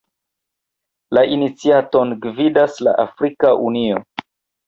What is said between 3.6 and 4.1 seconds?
Unio.